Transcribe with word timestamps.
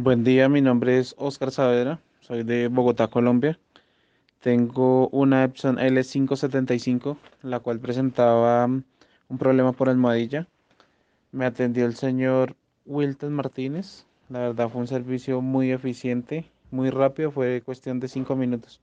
Buen 0.00 0.22
día, 0.22 0.48
mi 0.48 0.60
nombre 0.60 1.00
es 1.00 1.16
Oscar 1.18 1.50
Saavedra, 1.50 2.00
soy 2.20 2.44
de 2.44 2.68
Bogotá, 2.68 3.08
Colombia. 3.08 3.58
Tengo 4.38 5.08
una 5.08 5.42
Epson 5.42 5.76
L575, 5.76 7.16
la 7.42 7.58
cual 7.58 7.80
presentaba 7.80 8.68
mm, 8.68 8.84
un 9.28 9.38
problema 9.38 9.72
por 9.72 9.88
almohadilla. 9.88 10.46
Me 11.32 11.46
atendió 11.46 11.84
el 11.84 11.96
señor 11.96 12.54
Wilton 12.86 13.32
Martínez. 13.32 14.06
La 14.28 14.38
verdad 14.38 14.68
fue 14.68 14.82
un 14.82 14.86
servicio 14.86 15.40
muy 15.40 15.72
eficiente, 15.72 16.48
muy 16.70 16.90
rápido, 16.90 17.32
fue 17.32 17.60
cuestión 17.62 17.98
de 17.98 18.06
cinco 18.06 18.36
minutos. 18.36 18.80